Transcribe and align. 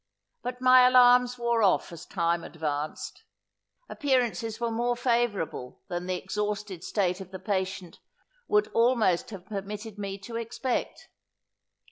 But 0.41 0.61
my 0.61 0.87
alarms 0.87 1.37
wore 1.37 1.61
off, 1.61 1.91
as 1.91 2.07
time 2.07 2.43
advanced. 2.43 3.23
Appearances 3.87 4.59
were 4.59 4.71
more 4.71 4.95
favourable, 4.97 5.83
than 5.89 6.07
the 6.07 6.15
exhausted 6.15 6.83
state 6.83 7.21
of 7.21 7.29
the 7.29 7.37
patient 7.37 7.99
would 8.47 8.67
almost 8.69 9.29
have 9.29 9.45
permitted 9.45 9.99
me 9.99 10.17
to 10.17 10.37
expect. 10.37 11.07